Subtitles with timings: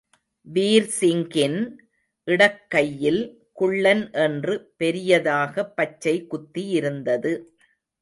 [0.47, 1.57] வீர்சிங்கின்
[2.27, 3.21] இடக்கையில்
[3.53, 7.33] குள்ளன் என்று பெரியதாகப் பச்சை குத்தியிருந்தது.